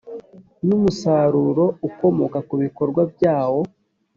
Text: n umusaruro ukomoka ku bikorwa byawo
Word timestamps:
n 0.67 0.69
umusaruro 0.77 1.65
ukomoka 1.87 2.37
ku 2.47 2.55
bikorwa 2.63 3.01
byawo 3.13 3.61